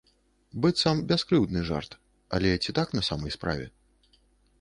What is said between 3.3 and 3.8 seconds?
справе?